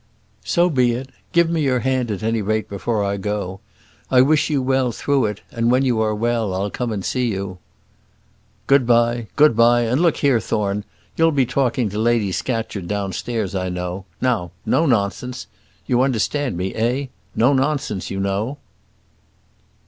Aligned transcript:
"So 0.43 0.71
be 0.71 0.93
it; 0.93 1.11
give 1.31 1.47
me 1.47 1.61
your 1.61 1.81
hand, 1.81 2.09
at 2.09 2.23
any 2.23 2.41
rate, 2.41 2.67
before 2.67 3.03
I 3.03 3.17
go. 3.17 3.59
I 4.09 4.21
wish 4.21 4.49
you 4.49 4.59
well 4.59 4.91
through 4.91 5.25
it, 5.25 5.41
and 5.51 5.69
when 5.69 5.85
you 5.85 6.01
are 6.01 6.15
well, 6.15 6.55
I'll 6.55 6.71
come 6.71 6.91
and 6.91 7.05
see 7.05 7.27
you." 7.27 7.59
"Good 8.65 8.87
bye 8.87 9.27
good 9.35 9.55
bye; 9.55 9.81
and 9.81 10.01
look 10.01 10.17
here, 10.17 10.39
Thorne, 10.39 10.85
you'll 11.17 11.31
be 11.31 11.45
talking 11.45 11.87
to 11.91 11.99
Lady 11.99 12.31
Scatcherd 12.31 12.87
downstairs 12.87 13.53
I 13.53 13.69
know; 13.69 14.05
now, 14.19 14.49
no 14.65 14.87
nonsense. 14.87 15.45
You 15.85 16.01
understand 16.01 16.57
me, 16.57 16.73
eh? 16.73 17.05
no 17.35 17.53
nonsense, 17.53 18.09
you 18.09 18.19
know." 18.19 18.57